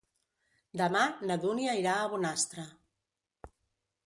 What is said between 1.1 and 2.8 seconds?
na Dúnia irà a Bonastre.